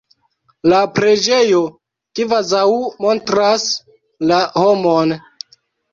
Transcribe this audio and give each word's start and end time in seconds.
La 0.71 0.77
preĝejo 0.99 1.59
kvazaŭ 2.21 2.63
montras 3.07 3.67
la 4.33 4.41
homon. 4.63 5.17